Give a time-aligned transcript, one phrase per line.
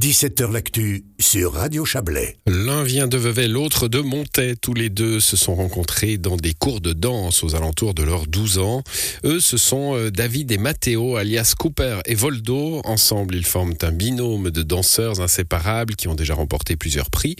[0.00, 2.38] 17h L'actu sur Radio Chablais.
[2.46, 4.56] L'un vient de Vevey, l'autre de Montaix.
[4.56, 8.26] Tous les deux se sont rencontrés dans des cours de danse aux alentours de leurs
[8.26, 8.82] 12 ans.
[9.24, 12.80] Eux, ce sont euh, David et Matteo, alias Cooper et Voldo.
[12.84, 17.36] Ensemble, ils forment un binôme de danseurs inséparables qui ont déjà remporté plusieurs prix.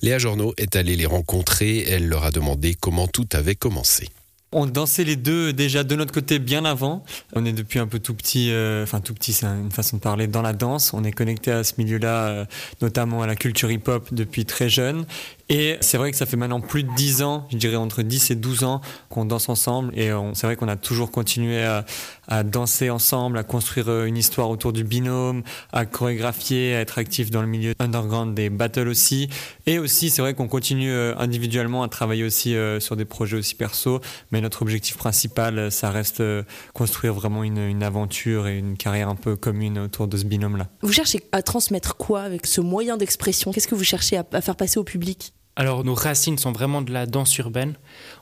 [0.00, 1.80] Léa Journaux est allée les rencontrer.
[1.88, 4.08] Elle leur a demandé comment tout avait commencé.
[4.56, 7.04] On dansait les deux déjà de notre côté bien avant.
[7.34, 10.00] On est depuis un peu tout petit, euh, enfin tout petit, c'est une façon de
[10.00, 10.94] parler dans la danse.
[10.94, 12.44] On est connecté à ce milieu-là, euh,
[12.80, 15.06] notamment à la culture hip-hop depuis très jeune.
[15.48, 18.30] Et c'est vrai que ça fait maintenant plus de 10 ans, je dirais entre 10
[18.30, 19.92] et 12 ans, qu'on danse ensemble.
[19.98, 24.48] Et c'est vrai qu'on a toujours continué à, danser ensemble, à construire euh, une histoire
[24.48, 29.28] autour du binôme, à chorégraphier, à être actif dans le milieu underground des battles aussi.
[29.66, 34.00] Et aussi, c'est vrai qu'on continue individuellement à travailler aussi sur des projets aussi perso.
[34.30, 39.14] Mais notre objectif principal, ça reste euh, construire vraiment une, aventure et une carrière un
[39.14, 40.68] peu commune autour de ce binôme-là.
[40.82, 43.52] Vous cherchez à transmettre quoi avec ce moyen d'expression?
[43.52, 45.33] Qu'est-ce que vous cherchez à, faire passer au public?
[45.56, 47.74] Alors nos racines sont vraiment de la danse urbaine.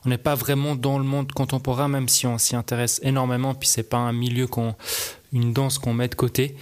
[0.05, 3.55] On n'est pas vraiment dans le monde contemporain, même si on s'y intéresse énormément.
[3.55, 4.75] Puis c'est pas un milieu qu'on,
[5.33, 6.57] une danse qu'on met de côté.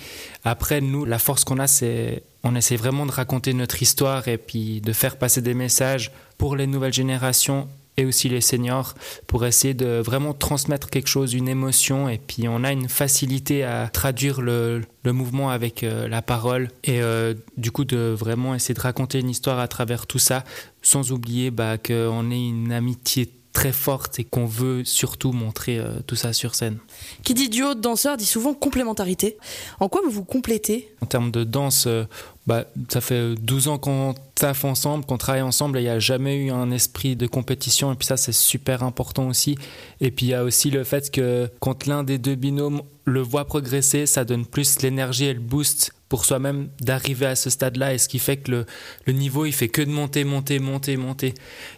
[0.45, 4.39] Après nous, la force qu'on a, c'est on essaie vraiment de raconter notre histoire et
[4.39, 7.69] puis de faire passer des messages pour les nouvelles générations
[8.01, 8.95] et aussi les seniors
[9.27, 12.09] pour essayer de vraiment transmettre quelque chose, une émotion.
[12.09, 17.03] Et puis on a une facilité à traduire le, mouvement avec euh, la parole et
[17.03, 20.45] euh, du coup de vraiment essayer de raconter une histoire à travers tout ça,
[20.83, 26.01] sans oublier bah, qu'on ait une amitié très forte et qu'on veut surtout montrer euh,
[26.07, 26.79] tout ça sur scène.
[27.25, 29.37] Qui dit duo de danseurs dit souvent complémentarité.
[29.81, 30.95] En quoi vous vous complétez?
[31.01, 32.05] En termes de danse, euh,
[32.47, 35.99] bah, ça fait 12 ans qu'on taffe ensemble, qu'on travaille ensemble et il n'y a
[35.99, 39.57] jamais eu un esprit de compétition et puis ça c'est super important aussi.
[40.01, 43.21] Et puis il y a aussi le fait que quand l'un des deux binômes le
[43.21, 47.95] voit progresser, ça donne plus l'énergie et le boost pour soi-même d'arriver à ce stade-là
[47.95, 48.67] et ce qui fait que le,
[49.07, 51.35] le, niveau il fait que de monter, monter, monter, monter.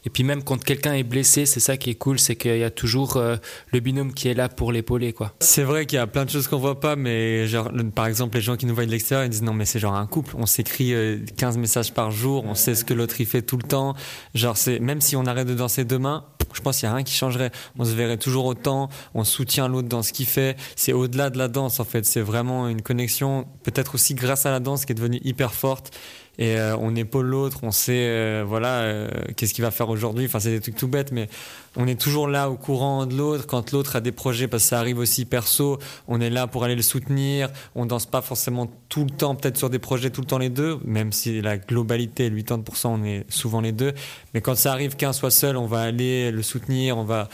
[0.06, 2.64] Et puis même quand quelqu'un est blessé, c'est ça qui est cool, c'est qu'il y
[2.64, 3.36] a toujours euh,
[3.72, 5.34] le binôme qui est là pour l'épauler quoi.
[5.40, 8.36] C'est vrai qu'il y a plein de choses qu'on voit pas, mais genre par exemple
[8.36, 10.34] les gens qui nous voient de l'extérieur ils disent non mais c'est genre un couple,
[10.38, 10.94] on s'écrit
[11.36, 13.94] 15 euh, messages par jour, on sait ce que l'autre il fait tout le temps,
[14.34, 16.24] genre c'est même si on arrête de danser demain,
[16.54, 17.50] je pense qu'il n'y a rien qui changerait.
[17.78, 20.56] On se verrait toujours autant, on soutient l'autre dans ce qu'il fait.
[20.76, 22.04] C'est au-delà de la danse, en fait.
[22.04, 25.92] C'est vraiment une connexion, peut-être aussi grâce à la danse, qui est devenue hyper forte
[26.38, 30.24] et euh, on épaule l'autre, on sait euh, voilà euh, qu'est-ce qu'il va faire aujourd'hui.
[30.24, 31.28] Enfin, c'est des trucs tout bêtes, mais
[31.76, 33.46] on est toujours là au courant de l'autre.
[33.46, 36.64] Quand l'autre a des projets, parce que ça arrive aussi perso, on est là pour
[36.64, 37.48] aller le soutenir.
[37.74, 40.50] On danse pas forcément tout le temps, peut-être sur des projets tout le temps les
[40.50, 43.94] deux, même si la globalité, 80%, on est souvent les deux.
[44.34, 47.28] Mais quand ça arrive qu'un soit seul, on va aller le soutenir, on va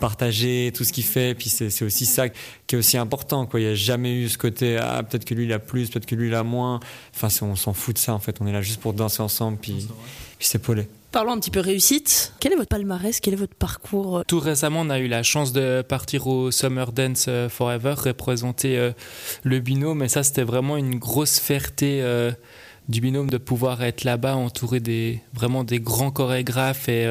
[0.00, 1.34] partager tout ce qu'il fait.
[1.34, 3.46] Puis c'est aussi ça qui est aussi important.
[3.46, 3.60] Quoi.
[3.60, 6.06] Il n'y a jamais eu ce côté, ah, peut-être que lui il a plus, peut-être
[6.06, 6.80] que lui il a moins.
[7.14, 8.36] Enfin, on s'en fout de ça en fait.
[8.40, 9.86] On est là juste pour danser ensemble, puis,
[10.38, 10.88] puis s'épauler.
[11.14, 12.34] Parlons un petit peu réussite.
[12.40, 13.20] Quel est votre palmarès?
[13.20, 14.24] Quel est votre parcours?
[14.26, 18.76] Tout récemment, on a eu la chance de partir au Summer Dance euh, Forever, représenter
[18.76, 18.90] euh,
[19.44, 20.02] le binôme.
[20.02, 22.32] Et ça, c'était vraiment une grosse fierté euh,
[22.88, 27.06] du binôme de pouvoir être là-bas, entouré des vraiment des grands chorégraphes et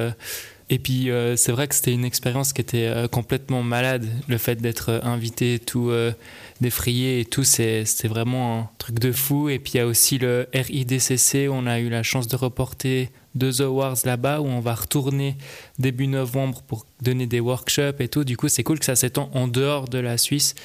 [0.69, 5.01] et puis c'est vrai que c'était une expérience qui était complètement malade, le fait d'être
[5.03, 5.91] invité, tout
[6.61, 9.49] défrayé et tout, c'était vraiment un truc de fou.
[9.49, 13.09] Et puis il y a aussi le RIDCC, on a eu la chance de reporter
[13.35, 15.37] deux awards là-bas où on va retourner
[15.79, 18.23] début novembre pour donner des workshops et tout.
[18.23, 20.55] Du coup, c'est cool que ça s'étend en dehors de la Suisse.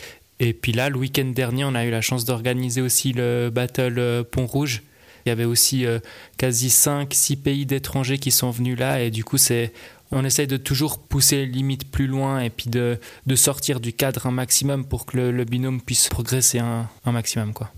[0.40, 3.94] Et puis là, le week-end dernier, on a eu la chance d'organiser aussi le Battle
[3.98, 4.82] euh, Pont Rouge.
[5.28, 5.98] Il y avait aussi euh,
[6.38, 9.74] quasi 5-6 pays d'étrangers qui sont venus là et du coup c'est
[10.10, 13.92] on essaye de toujours pousser les limites plus loin et puis de, de sortir du
[13.92, 17.52] cadre un maximum pour que le, binôme puisse progresser un, un maximum.
[17.52, 17.70] quoi.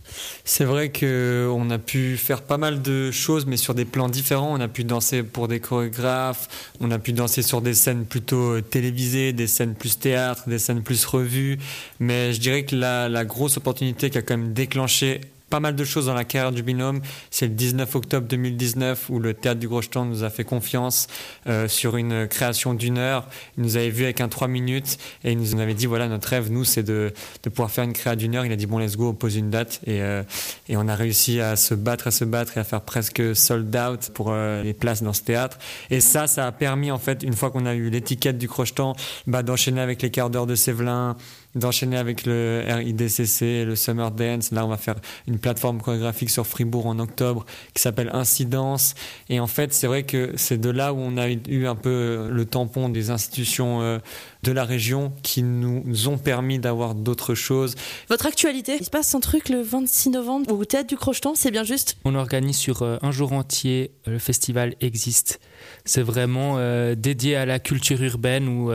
[0.45, 4.53] C'est vrai qu'on a pu faire pas mal de choses, mais sur des plans différents.
[4.53, 8.61] On a pu danser pour des chorégraphes, on a pu danser sur des scènes plutôt
[8.61, 11.59] télévisées, des scènes plus théâtre, des scènes plus revues.
[11.99, 15.75] Mais je dirais que la, la grosse opportunité qui a quand même déclenché pas mal
[15.75, 17.01] de choses dans la carrière du binôme.
[17.31, 21.09] C'est le 19 octobre 2019 où le Théâtre du Gros Stand nous a fait confiance
[21.47, 23.29] euh, sur une création d'une heure.
[23.59, 26.29] Il nous avait vu avec un 3 minutes et il nous avait dit voilà, notre
[26.29, 27.13] rêve, nous, c'est de,
[27.43, 28.47] de pouvoir faire une créa d'une heure.
[28.47, 29.81] Il a dit bon, let's go, on pose une date.
[29.87, 30.23] Et, euh,
[30.69, 33.77] et on a réussi à se battre, à se battre et à faire presque sold
[33.77, 35.59] out pour euh, les places dans ce théâtre.
[35.91, 38.95] Et ça, ça a permis, en fait, une fois qu'on a eu l'étiquette du Crochetan,
[39.27, 41.17] bah, d'enchaîner avec les quarts d'heure de Sévelin,
[41.55, 44.53] d'enchaîner avec le RIDCC, le Summer Dance.
[44.53, 44.97] Là, on va faire
[45.27, 47.45] une plateforme chorégraphique sur Fribourg en octobre
[47.75, 48.95] qui s'appelle Incidence.
[49.29, 52.29] Et en fait, c'est vrai que c'est de là où on a eu un peu
[52.31, 53.99] le tampon des institutions euh,
[54.43, 57.75] de la région qui nous ont permis d'avoir d'autres choses.
[58.09, 61.51] Votre actualité, il se passe un truc le 26 novembre au Théâtre du Crocheton, c'est
[61.51, 61.97] bien juste?
[62.05, 65.41] On organise sur euh, un jour entier, euh, le festival existe.
[65.85, 66.59] C'est vraiment
[66.95, 68.73] dédié à la culture urbaine où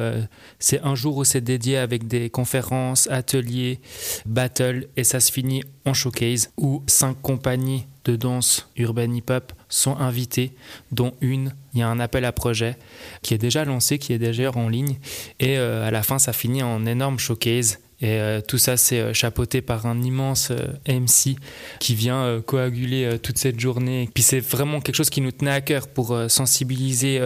[0.59, 3.79] c'est un jour où c'est dédié avec des conférences, ateliers,
[4.25, 9.97] battles et ça se finit en showcase où cinq compagnies de danse urbaine hip-hop sont
[9.97, 10.51] invitées,
[10.91, 12.77] dont une, il y a un appel à projet
[13.21, 14.97] qui est déjà lancé, qui est déjà en ligne
[15.39, 18.99] et euh, à la fin ça finit en énorme showcase et euh, tout ça, c'est
[18.99, 20.51] euh, chapeauté par un immense
[20.85, 21.37] MC
[21.79, 24.09] qui vient coaguler toute cette journée.
[24.13, 27.21] Puis c'est vraiment quelque chose qui nous tenait à cœur pour sensibiliser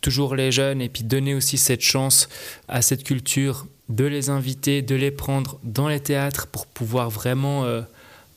[0.00, 2.28] toujours les jeunes et puis donner aussi cette chance
[2.66, 7.64] à cette culture de les inviter, de les prendre dans les théâtres pour pouvoir vraiment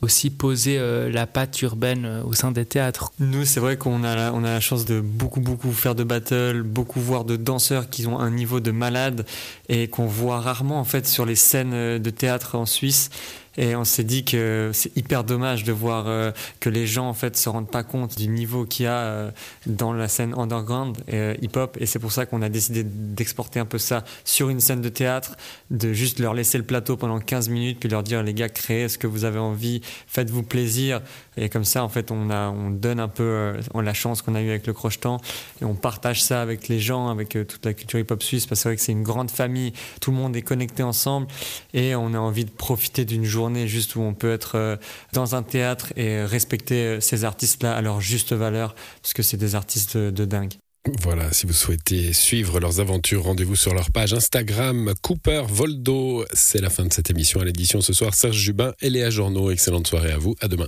[0.01, 3.11] aussi poser euh, la patte urbaine euh, au sein des théâtres.
[3.19, 6.03] Nous, c'est vrai qu'on a, la, on a la chance de beaucoup, beaucoup faire de
[6.03, 9.25] battles, beaucoup voir de danseurs qui ont un niveau de malade
[9.69, 13.09] et qu'on voit rarement en fait sur les scènes euh, de théâtre en Suisse.
[13.57, 17.13] Et on s'est dit que c'est hyper dommage de voir euh, que les gens en
[17.13, 19.31] fait se rendent pas compte du niveau qu'il y a euh,
[19.65, 21.77] dans la scène underground euh, hip-hop.
[21.79, 24.89] Et c'est pour ça qu'on a décidé d'exporter un peu ça sur une scène de
[24.89, 25.35] théâtre,
[25.69, 28.87] de juste leur laisser le plateau pendant 15 minutes, puis leur dire les gars, créez
[28.87, 31.01] ce que vous avez envie, faites-vous plaisir.
[31.35, 34.41] Et comme ça, en fait, on, a, on donne un peu la chance qu'on a
[34.41, 35.19] eu avec le crochetant
[35.61, 38.63] et on partage ça avec les gens, avec toute la culture hip-hop suisse, parce que
[38.63, 41.27] c'est vrai que c'est une grande famille, tout le monde est connecté ensemble
[41.73, 44.75] et on a envie de profiter d'une journée juste où on peut être euh,
[45.13, 49.37] dans un théâtre et respecter euh, ces artistes-là à leur juste valeur, parce que c'est
[49.37, 50.53] des artistes de, dingue.
[51.01, 56.25] Voilà, si vous souhaitez suivre leurs aventures, rendez-vous sur leur page Instagram Cooper Voldo.
[56.33, 58.13] C'est la fin de cette émission à l'édition ce soir.
[58.13, 59.51] Serge Jubin et Léa Journaux.
[59.51, 60.35] Excellente soirée à vous.
[60.41, 60.67] À demain.